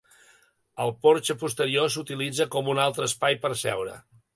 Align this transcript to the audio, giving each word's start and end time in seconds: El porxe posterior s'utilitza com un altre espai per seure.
El 0.85 0.93
porxe 1.07 1.37
posterior 1.45 1.93
s'utilitza 1.97 2.51
com 2.59 2.75
un 2.77 2.87
altre 2.89 3.11
espai 3.13 3.43
per 3.47 3.59
seure. 3.67 4.01